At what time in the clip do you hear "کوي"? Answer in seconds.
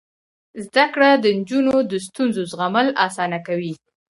3.47-3.73